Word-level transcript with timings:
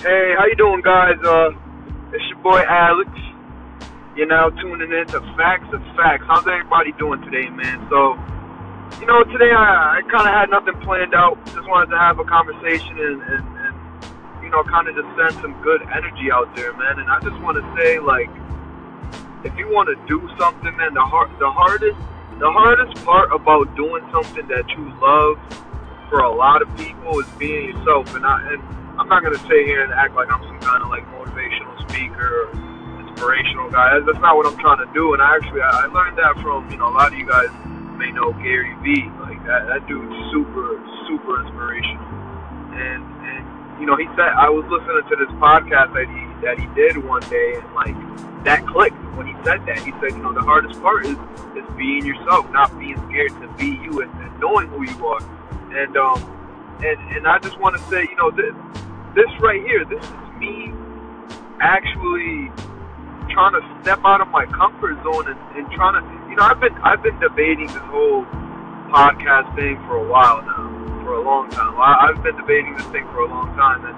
Hey, 0.00 0.32
how 0.32 0.46
you 0.46 0.56
doing, 0.56 0.80
guys? 0.80 1.20
Uh, 1.20 1.52
it's 2.16 2.24
your 2.32 2.40
boy 2.40 2.64
Alex. 2.64 3.10
You're 4.16 4.32
now 4.32 4.48
tuning 4.48 4.88
in 4.88 5.06
to 5.12 5.20
Facts 5.36 5.68
of 5.76 5.84
Facts. 5.92 6.24
How's 6.26 6.48
everybody 6.48 6.92
doing 6.96 7.20
today, 7.20 7.50
man? 7.50 7.84
So, 7.92 8.16
you 8.96 9.04
know, 9.04 9.20
today 9.28 9.52
I, 9.52 10.00
I 10.00 10.08
kind 10.08 10.24
of 10.24 10.32
had 10.32 10.48
nothing 10.48 10.80
planned 10.80 11.12
out. 11.12 11.36
Just 11.52 11.68
wanted 11.68 11.92
to 11.92 11.98
have 12.00 12.18
a 12.18 12.24
conversation 12.24 12.96
and, 12.96 13.20
and, 13.28 13.44
and 13.60 13.74
you 14.40 14.48
know, 14.48 14.64
kind 14.64 14.88
of 14.88 14.96
just 14.96 15.04
send 15.20 15.36
some 15.44 15.52
good 15.60 15.84
energy 15.92 16.32
out 16.32 16.48
there, 16.56 16.72
man. 16.80 16.96
And 16.96 17.10
I 17.12 17.20
just 17.20 17.36
want 17.44 17.60
to 17.60 17.64
say, 17.76 18.00
like, 18.00 18.32
if 19.44 19.52
you 19.60 19.68
want 19.68 19.92
to 19.92 20.00
do 20.08 20.16
something, 20.40 20.72
man, 20.80 20.96
the 20.96 21.04
hard, 21.04 21.28
the 21.36 21.52
hardest, 21.52 22.00
the 22.40 22.48
hardest 22.48 23.04
part 23.04 23.28
about 23.36 23.76
doing 23.76 24.00
something 24.08 24.48
that 24.48 24.64
you 24.72 24.80
love 24.96 25.36
for 26.08 26.24
a 26.24 26.32
lot 26.32 26.62
of 26.64 26.72
people 26.80 27.20
is 27.20 27.28
being 27.36 27.76
yourself. 27.76 28.16
And 28.16 28.24
I, 28.24 28.56
and 28.56 28.80
I'm 29.10 29.24
not 29.24 29.26
gonna 29.26 29.42
sit 29.50 29.66
here 29.66 29.82
and 29.82 29.92
act 29.92 30.14
like 30.14 30.30
I'm 30.30 30.38
some 30.46 30.60
kind 30.60 30.84
of 30.84 30.88
like 30.88 31.02
motivational 31.10 31.74
speaker 31.90 32.46
or 32.46 33.02
inspirational 33.02 33.68
guy. 33.68 33.98
That's 34.06 34.22
not 34.22 34.36
what 34.36 34.46
I'm 34.46 34.56
trying 34.62 34.86
to 34.86 34.86
do. 34.94 35.14
And 35.14 35.20
I 35.20 35.34
actually, 35.34 35.62
I 35.66 35.90
learned 35.90 36.16
that 36.18 36.38
from 36.38 36.70
you 36.70 36.78
know 36.78 36.86
a 36.86 36.94
lot 36.94 37.10
of 37.10 37.18
you 37.18 37.26
guys 37.26 37.50
may 37.98 38.14
know 38.14 38.30
Gary 38.38 38.70
Vee. 38.86 39.10
Like 39.18 39.42
that, 39.50 39.66
that 39.66 39.82
dude's 39.90 40.14
super, 40.30 40.78
super 41.10 41.42
inspirational. 41.42 42.06
And 42.70 43.02
and 43.26 43.42
you 43.82 43.86
know 43.90 43.98
he 43.98 44.06
said 44.14 44.30
I 44.30 44.46
was 44.46 44.62
listening 44.70 45.02
to 45.02 45.16
this 45.18 45.34
podcast 45.42 45.90
that 45.98 46.06
he 46.06 46.22
that 46.46 46.62
he 46.62 46.70
did 46.78 47.02
one 47.02 47.26
day 47.26 47.58
and 47.58 47.66
like 47.74 47.98
that 48.46 48.62
clicked 48.70 48.94
when 49.18 49.26
he 49.26 49.34
said 49.42 49.66
that. 49.66 49.82
He 49.82 49.90
said, 49.98 50.14
you 50.14 50.22
know, 50.22 50.32
the 50.32 50.46
hardest 50.46 50.78
part 50.78 51.02
is 51.02 51.18
is 51.58 51.66
being 51.74 52.06
yourself, 52.06 52.46
not 52.54 52.70
being 52.78 52.94
scared 53.10 53.34
to 53.42 53.50
be 53.58 53.74
you 53.82 54.06
and, 54.06 54.10
and 54.22 54.30
knowing 54.38 54.70
who 54.70 54.86
you 54.86 55.02
are. 55.02 55.18
And 55.74 55.98
um, 55.98 56.22
and 56.78 56.94
and 57.10 57.26
I 57.26 57.42
just 57.42 57.58
want 57.58 57.74
to 57.74 57.82
say, 57.90 58.06
you 58.06 58.14
know, 58.14 58.30
this 58.30 58.54
this 59.14 59.30
right 59.40 59.60
here, 59.62 59.84
this 59.84 60.04
is 60.04 60.30
me 60.38 60.72
actually 61.60 62.50
trying 63.30 63.54
to 63.54 63.62
step 63.82 64.00
out 64.04 64.20
of 64.20 64.28
my 64.28 64.46
comfort 64.46 64.96
zone 65.02 65.28
and, 65.28 65.38
and 65.56 65.70
trying 65.72 65.98
to, 65.98 66.02
you 66.30 66.36
know, 66.36 66.42
I've 66.42 66.60
been 66.60 66.74
I've 66.82 67.02
been 67.02 67.18
debating 67.20 67.66
this 67.66 67.84
whole 67.90 68.24
podcast 68.90 69.54
thing 69.54 69.76
for 69.86 69.96
a 69.96 70.06
while 70.08 70.42
now, 70.42 71.02
for 71.04 71.14
a 71.14 71.22
long 71.22 71.50
time. 71.50 71.74
I, 71.78 72.10
I've 72.10 72.22
been 72.22 72.36
debating 72.36 72.76
this 72.76 72.86
thing 72.86 73.04
for 73.12 73.20
a 73.20 73.28
long 73.28 73.54
time, 73.56 73.84
and 73.86 73.96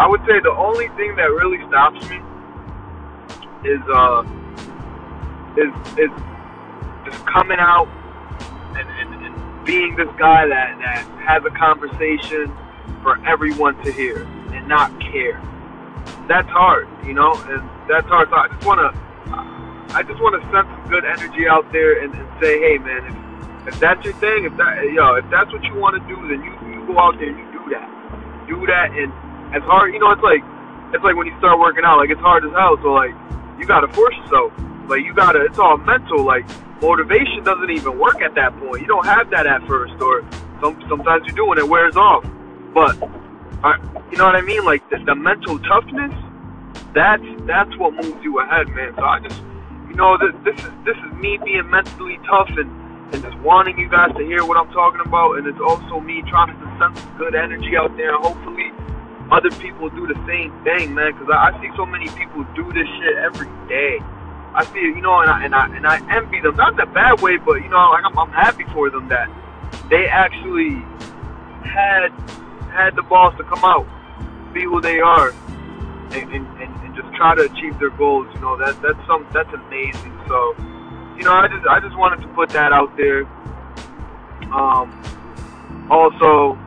I 0.00 0.06
would 0.06 0.20
say 0.26 0.40
the 0.42 0.54
only 0.54 0.88
thing 0.96 1.16
that 1.16 1.30
really 1.30 1.58
stops 1.68 2.00
me 2.08 2.18
is 3.64 3.82
uh 3.92 4.22
is 5.58 5.72
is 5.98 6.10
just 7.04 7.26
coming 7.26 7.58
out 7.58 7.88
and, 8.76 8.88
and, 8.88 9.24
and 9.24 9.64
being 9.64 9.96
this 9.96 10.08
guy 10.18 10.46
that, 10.46 10.78
that 10.78 11.04
has 11.26 11.42
a 11.44 11.50
conversation 11.50 12.52
for 13.02 13.18
everyone 13.26 13.74
to 13.84 13.92
hear 13.92 14.26
not 14.70 14.94
care. 15.02 15.42
That's 16.30 16.48
hard, 16.48 16.86
you 17.04 17.12
know, 17.12 17.34
and 17.50 17.60
that's 17.90 18.06
hard. 18.06 18.30
So 18.30 18.38
I 18.38 18.46
just 18.48 18.62
want 18.64 18.78
to, 18.78 18.88
I 19.90 20.06
just 20.06 20.22
want 20.22 20.38
to 20.38 20.42
send 20.54 20.64
some 20.70 20.86
good 20.86 21.04
energy 21.04 21.50
out 21.50 21.66
there 21.74 22.06
and, 22.06 22.14
and 22.14 22.28
say, 22.38 22.62
hey, 22.62 22.78
man, 22.78 23.02
if, 23.10 23.74
if 23.74 23.80
that's 23.82 23.98
your 24.06 24.14
thing, 24.22 24.46
if 24.46 24.56
that, 24.56 24.86
yo, 24.94 25.18
if 25.18 25.26
that's 25.28 25.50
what 25.52 25.66
you 25.66 25.74
want 25.74 25.98
to 25.98 26.02
do, 26.06 26.14
then 26.30 26.40
you 26.46 26.54
you 26.70 26.86
go 26.86 26.96
out 27.02 27.18
there 27.18 27.28
and 27.28 27.36
you 27.36 27.48
do 27.50 27.62
that, 27.74 27.90
do 28.46 28.58
that, 28.70 28.94
and 28.94 29.10
as 29.52 29.66
hard, 29.66 29.92
you 29.92 29.98
know, 29.98 30.14
it's 30.14 30.22
like, 30.22 30.46
it's 30.94 31.02
like 31.02 31.18
when 31.18 31.26
you 31.26 31.36
start 31.42 31.58
working 31.58 31.82
out, 31.84 31.98
like 31.98 32.10
it's 32.10 32.22
hard 32.22 32.46
as 32.46 32.54
hell. 32.54 32.78
So 32.80 32.94
like, 32.94 33.10
you 33.58 33.66
gotta 33.66 33.90
force 33.90 34.14
yourself. 34.22 34.54
Like 34.86 35.02
you 35.02 35.12
gotta, 35.12 35.44
it's 35.44 35.58
all 35.58 35.76
mental. 35.78 36.24
Like 36.24 36.46
motivation 36.80 37.42
doesn't 37.42 37.70
even 37.70 37.98
work 37.98 38.22
at 38.22 38.34
that 38.38 38.54
point. 38.58 38.80
You 38.82 38.86
don't 38.86 39.06
have 39.06 39.30
that 39.30 39.46
at 39.46 39.66
first, 39.66 39.98
or 40.00 40.22
some, 40.62 40.78
sometimes 40.88 41.26
you 41.26 41.34
do 41.34 41.50
and 41.50 41.58
it 41.58 41.68
wears 41.68 41.96
off. 41.96 42.22
But 42.72 42.94
uh, 43.62 43.76
you 44.10 44.16
know 44.16 44.24
what 44.24 44.36
I 44.36 44.42
mean? 44.42 44.64
Like 44.64 44.88
the, 44.90 44.98
the 45.04 45.14
mental 45.14 45.58
toughness, 45.60 46.14
that's 46.94 47.22
that's 47.46 47.76
what 47.76 47.94
moves 47.94 48.22
you 48.22 48.40
ahead, 48.40 48.68
man. 48.68 48.94
So 48.96 49.04
I 49.04 49.20
just, 49.20 49.40
you 49.88 49.94
know, 49.94 50.16
this, 50.18 50.34
this 50.44 50.64
is 50.64 50.72
this 50.84 50.96
is 50.96 51.12
me 51.14 51.38
being 51.44 51.68
mentally 51.70 52.18
tough 52.28 52.50
and 52.56 52.70
and 53.12 53.22
just 53.22 53.36
wanting 53.38 53.76
you 53.78 53.88
guys 53.88 54.14
to 54.16 54.24
hear 54.24 54.44
what 54.44 54.56
I'm 54.56 54.70
talking 54.72 55.00
about, 55.04 55.38
and 55.38 55.46
it's 55.46 55.60
also 55.60 56.00
me 56.00 56.22
trying 56.28 56.54
to 56.54 56.66
send 56.78 56.96
some 56.96 57.18
good 57.18 57.34
energy 57.34 57.76
out 57.76 57.96
there, 57.96 58.16
hopefully 58.16 58.72
other 59.30 59.50
people 59.62 59.88
do 59.90 60.06
the 60.06 60.18
same 60.26 60.50
thing, 60.64 60.94
man. 60.94 61.12
Because 61.12 61.30
I, 61.30 61.54
I 61.54 61.60
see 61.60 61.70
so 61.76 61.86
many 61.86 62.08
people 62.18 62.44
do 62.54 62.66
this 62.72 62.86
shit 62.98 63.16
every 63.16 63.50
day. 63.68 63.98
I 64.54 64.64
see 64.72 64.80
you 64.80 65.00
know, 65.00 65.20
and 65.20 65.30
I 65.30 65.44
and 65.44 65.54
I 65.54 65.66
and 65.76 65.86
I 65.86 65.96
envy 66.16 66.40
them, 66.40 66.56
not 66.56 66.74
in 66.74 66.80
a 66.80 66.86
bad 66.86 67.20
way, 67.20 67.36
but 67.36 67.62
you 67.62 67.68
know, 67.68 67.90
like 67.90 68.04
I'm, 68.04 68.18
I'm 68.18 68.32
happy 68.32 68.64
for 68.72 68.90
them 68.90 69.08
that 69.08 69.30
they 69.88 70.06
actually 70.06 70.82
had 71.70 72.10
had 72.70 72.96
the 72.96 73.02
balls 73.02 73.34
to 73.38 73.44
come 73.44 73.64
out, 73.64 73.86
be 74.52 74.64
who 74.64 74.80
they 74.80 75.00
are, 75.00 75.30
and, 76.12 76.32
and, 76.32 76.46
and, 76.62 76.94
just 76.94 77.14
try 77.14 77.34
to 77.36 77.42
achieve 77.42 77.78
their 77.78 77.90
goals. 77.90 78.26
You 78.34 78.40
know, 78.40 78.56
that 78.58 78.82
that's 78.82 78.98
some 79.06 79.26
that's 79.32 79.52
amazing. 79.54 80.12
So, 80.26 80.54
you 81.16 81.22
know, 81.22 81.32
I 81.32 81.46
just 81.46 81.66
I 81.66 81.78
just 81.80 81.96
wanted 81.96 82.20
to 82.22 82.28
put 82.34 82.50
that 82.50 82.72
out 82.72 82.94
there. 82.96 83.24
Um, 84.50 84.90
also, 85.88 86.58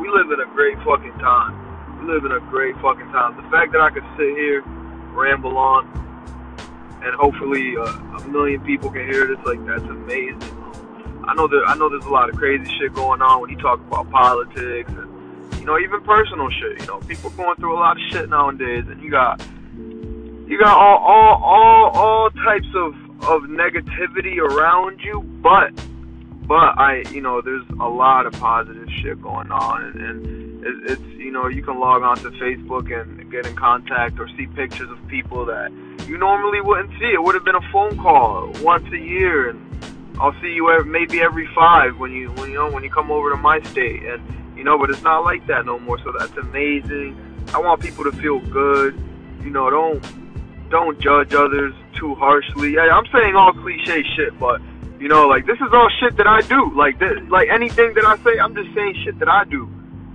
we 0.00 0.08
live 0.08 0.30
in 0.30 0.40
a 0.40 0.48
great 0.54 0.78
fucking 0.86 1.18
time. 1.18 1.58
We 2.00 2.12
live 2.12 2.24
in 2.24 2.32
a 2.32 2.40
great 2.48 2.76
fucking 2.76 3.10
time. 3.10 3.36
The 3.36 3.48
fact 3.50 3.72
that 3.72 3.80
I 3.80 3.90
could 3.90 4.06
sit 4.16 4.36
here, 4.36 4.62
ramble 5.12 5.58
on, 5.58 5.86
and 7.02 7.14
hopefully 7.16 7.76
uh, 7.76 7.84
a 7.84 8.28
million 8.28 8.60
people 8.62 8.90
can 8.90 9.04
hear 9.04 9.26
this, 9.26 9.44
like 9.44 9.64
that's 9.66 9.82
amazing. 9.82 10.61
I 11.24 11.34
know 11.34 11.46
that 11.46 11.62
I 11.66 11.74
know 11.76 11.88
there's 11.88 12.04
a 12.04 12.10
lot 12.10 12.28
of 12.28 12.36
crazy 12.36 12.70
shit 12.78 12.94
going 12.94 13.22
on 13.22 13.40
when 13.40 13.50
you 13.50 13.58
talk 13.58 13.80
about 13.80 14.10
politics 14.10 14.90
and 14.90 15.54
you 15.58 15.64
know 15.64 15.78
even 15.78 16.00
personal 16.02 16.50
shit. 16.50 16.80
You 16.80 16.86
know, 16.86 17.00
people 17.00 17.30
going 17.30 17.56
through 17.56 17.74
a 17.74 17.78
lot 17.78 17.96
of 17.96 18.02
shit 18.10 18.28
nowadays, 18.28 18.84
and 18.88 19.00
you 19.02 19.10
got 19.10 19.40
you 19.76 20.58
got 20.58 20.76
all 20.76 20.98
all 20.98 21.42
all 21.42 21.90
all 21.90 22.30
types 22.30 22.68
of 22.74 22.94
of 23.22 23.42
negativity 23.42 24.38
around 24.38 25.00
you, 25.00 25.22
but 25.42 25.72
but 26.46 26.78
I 26.78 27.04
you 27.10 27.20
know 27.20 27.40
there's 27.40 27.66
a 27.80 27.88
lot 27.88 28.26
of 28.26 28.32
positive 28.34 28.88
shit 29.00 29.22
going 29.22 29.52
on, 29.52 29.84
and, 29.84 30.00
and 30.00 30.64
it, 30.66 30.92
it's 30.92 31.02
you 31.16 31.30
know 31.30 31.46
you 31.46 31.62
can 31.62 31.78
log 31.78 32.02
on 32.02 32.16
to 32.18 32.30
Facebook 32.32 32.92
and 32.92 33.30
get 33.30 33.46
in 33.46 33.54
contact 33.54 34.18
or 34.18 34.28
see 34.36 34.46
pictures 34.48 34.90
of 34.90 34.98
people 35.06 35.46
that 35.46 35.70
you 36.08 36.18
normally 36.18 36.60
wouldn't 36.60 36.90
see. 36.98 37.06
It 37.06 37.22
would 37.22 37.34
have 37.36 37.44
been 37.44 37.54
a 37.54 37.72
phone 37.72 37.96
call 37.96 38.52
once 38.60 38.86
a 38.92 38.98
year 38.98 39.48
and 39.48 39.72
I'll 40.22 40.40
see 40.40 40.52
you 40.52 40.70
every, 40.70 40.88
maybe 40.88 41.20
every 41.20 41.48
five 41.52 41.98
when 41.98 42.12
you 42.12 42.30
when 42.38 42.50
you 42.50 42.54
know 42.54 42.70
when 42.70 42.84
you 42.84 42.90
come 42.90 43.10
over 43.10 43.30
to 43.30 43.36
my 43.36 43.60
state, 43.62 44.04
and 44.04 44.22
you 44.56 44.62
know, 44.62 44.78
but 44.78 44.88
it's 44.88 45.02
not 45.02 45.24
like 45.24 45.44
that 45.48 45.66
no 45.66 45.80
more. 45.80 45.98
So 45.98 46.14
that's 46.16 46.36
amazing. 46.36 47.18
I 47.52 47.58
want 47.58 47.82
people 47.82 48.04
to 48.04 48.12
feel 48.12 48.38
good. 48.38 48.94
You 49.42 49.50
know, 49.50 49.68
don't 49.68 50.00
don't 50.70 51.00
judge 51.00 51.34
others 51.34 51.74
too 51.98 52.14
harshly. 52.14 52.74
Yeah, 52.74 52.94
I'm 52.94 53.06
saying 53.12 53.34
all 53.34 53.52
cliche 53.52 54.04
shit, 54.14 54.38
but 54.38 54.62
you 55.00 55.08
know, 55.08 55.26
like 55.26 55.44
this 55.44 55.56
is 55.56 55.72
all 55.72 55.88
shit 55.98 56.16
that 56.18 56.28
I 56.28 56.40
do. 56.42 56.70
Like 56.72 57.00
this, 57.00 57.18
like 57.28 57.48
anything 57.48 57.92
that 57.94 58.04
I 58.04 58.16
say, 58.22 58.38
I'm 58.38 58.54
just 58.54 58.72
saying 58.76 58.94
shit 59.02 59.18
that 59.18 59.28
I 59.28 59.42
do. 59.42 59.68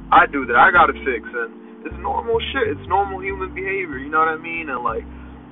I 0.09 0.25
do 0.25 0.45
that 0.45 0.55
I 0.55 0.71
gotta 0.71 0.93
fix, 1.03 1.27
and 1.35 1.85
it's 1.85 1.97
normal 1.97 2.39
shit. 2.53 2.69
It's 2.69 2.87
normal 2.87 3.19
human 3.19 3.53
behavior. 3.53 3.97
You 3.97 4.07
know 4.07 4.19
what 4.19 4.29
I 4.29 4.37
mean? 4.37 4.69
And 4.69 4.81
like, 4.85 5.03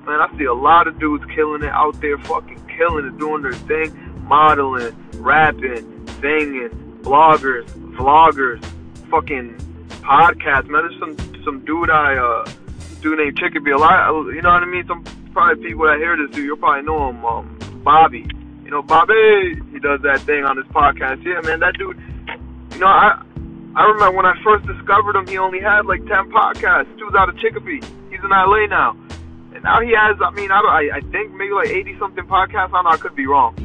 man, 0.06 0.18
I 0.24 0.32
see 0.38 0.44
a 0.44 0.54
lot 0.54 0.88
of 0.88 0.98
dudes 0.98 1.26
killing 1.34 1.62
it 1.62 1.68
out 1.68 2.00
there, 2.00 2.16
fucking 2.16 2.64
killing 2.78 3.04
it, 3.04 3.18
doing 3.18 3.42
their 3.42 3.52
thing 3.52 4.05
modeling, 4.26 4.94
rapping, 5.14 6.06
singing, 6.20 6.70
bloggers, 7.02 7.64
vloggers, 7.96 8.64
fucking 9.10 9.54
podcasts. 10.02 10.68
Man, 10.68 10.82
there's 10.88 10.98
some 10.98 11.16
some 11.44 11.64
dude 11.64 11.90
I 11.90 12.16
uh 12.16 12.50
dude 13.00 13.18
named 13.18 13.38
Chickaby. 13.38 13.70
A 13.70 13.78
lot, 13.78 14.10
you 14.34 14.42
know 14.42 14.50
what 14.50 14.62
I 14.62 14.66
mean? 14.66 14.86
Some 14.86 15.04
probably 15.32 15.68
people 15.68 15.86
that 15.86 15.98
hear 15.98 16.16
this 16.16 16.34
dude, 16.34 16.44
you'll 16.44 16.56
probably 16.56 16.82
know 16.82 17.10
him. 17.10 17.24
Um, 17.24 17.58
Bobby, 17.84 18.26
you 18.64 18.70
know 18.70 18.82
Bobby. 18.82 19.60
He 19.72 19.78
does 19.78 20.00
that 20.02 20.20
thing 20.20 20.44
on 20.44 20.56
his 20.56 20.66
podcast. 20.66 21.24
Yeah, 21.24 21.40
man, 21.42 21.60
that 21.60 21.78
dude. 21.78 22.00
You 22.72 22.78
know, 22.80 22.88
I 22.88 23.22
I 23.76 23.84
remember 23.84 24.16
when 24.16 24.26
I 24.26 24.34
first 24.42 24.66
discovered 24.66 25.14
him, 25.14 25.26
he 25.26 25.38
only 25.38 25.60
had 25.60 25.86
like 25.86 26.00
ten 26.06 26.30
podcasts. 26.32 26.90
Dude's 26.98 27.14
out 27.14 27.28
of 27.28 27.38
Chicopee. 27.38 27.80
He's 28.10 28.20
in 28.24 28.30
LA 28.30 28.66
now. 28.66 28.96
And 29.54 29.64
now 29.64 29.80
he 29.80 29.94
has, 29.96 30.18
I 30.20 30.30
mean, 30.32 30.50
I, 30.50 30.60
I, 30.92 31.00
think 31.12 31.32
maybe 31.32 31.52
like 31.54 31.68
80 31.68 31.98
something 31.98 32.24
podcasts. 32.24 32.68
I 32.68 32.82
don't 32.82 32.84
know, 32.84 32.90
I 32.90 32.98
could 32.98 33.16
be 33.16 33.26
wrong. 33.26 33.56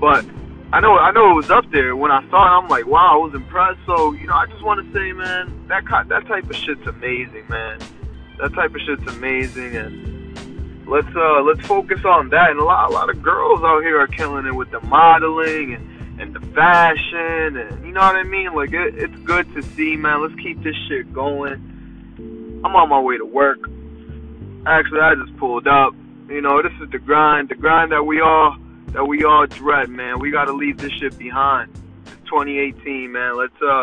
But 0.00 0.24
I 0.72 0.80
know 0.80 0.96
I 0.96 1.10
know 1.12 1.32
it 1.32 1.34
was 1.34 1.50
up 1.50 1.70
there 1.72 1.94
when 1.94 2.10
I 2.10 2.26
saw 2.30 2.42
it. 2.42 2.62
I'm 2.62 2.68
like, 2.68 2.86
wow, 2.86 3.14
I 3.14 3.16
was 3.16 3.34
impressed. 3.34 3.80
So 3.86 4.12
you 4.12 4.26
know, 4.26 4.34
I 4.34 4.46
just 4.46 4.62
want 4.62 4.84
to 4.84 4.92
say, 4.92 5.12
man, 5.12 5.66
that 5.68 5.84
that 6.08 6.26
type 6.26 6.48
of 6.48 6.56
shit's 6.56 6.86
amazing, 6.86 7.46
man. 7.48 7.78
That 8.38 8.54
type 8.54 8.74
of 8.74 8.80
shit's 8.80 9.06
amazing, 9.14 9.76
and 9.76 10.88
let's 10.88 11.14
uh 11.14 11.42
let's 11.42 11.66
focus 11.66 12.04
on 12.04 12.30
that. 12.30 12.50
And 12.50 12.60
a 12.60 12.64
lot 12.64 12.90
a 12.90 12.94
lot 12.94 13.10
of 13.10 13.20
girls 13.22 13.60
out 13.62 13.82
here 13.82 14.00
are 14.00 14.06
killing 14.06 14.46
it 14.46 14.54
with 14.54 14.70
the 14.70 14.80
modeling 14.80 15.74
and 15.74 16.20
and 16.20 16.34
the 16.34 16.40
fashion, 16.54 17.56
and 17.56 17.84
you 17.84 17.92
know 17.92 18.00
what 18.00 18.16
I 18.16 18.22
mean. 18.22 18.54
Like 18.54 18.72
it, 18.72 18.94
it's 18.96 19.16
good 19.24 19.52
to 19.54 19.62
see, 19.62 19.96
man. 19.96 20.22
Let's 20.22 20.40
keep 20.40 20.62
this 20.62 20.76
shit 20.88 21.12
going. 21.12 21.66
I'm 22.64 22.76
on 22.76 22.88
my 22.88 23.00
way 23.00 23.18
to 23.18 23.24
work. 23.24 23.58
Actually, 24.66 25.00
I 25.00 25.14
just 25.14 25.36
pulled 25.36 25.66
up. 25.66 25.94
You 26.28 26.40
know, 26.40 26.62
this 26.62 26.72
is 26.80 26.90
the 26.90 26.98
grind, 26.98 27.48
the 27.48 27.54
grind 27.56 27.90
that 27.90 28.04
we 28.04 28.20
all 28.20 28.56
that 28.92 29.04
we 29.04 29.24
all 29.24 29.46
dread, 29.46 29.88
man. 29.88 30.18
We 30.18 30.30
got 30.30 30.46
to 30.46 30.52
leave 30.52 30.78
this 30.78 30.92
shit 30.92 31.16
behind. 31.18 31.70
It's 32.06 32.14
2018, 32.24 33.12
man. 33.12 33.36
Let's 33.36 33.54
uh 33.62 33.70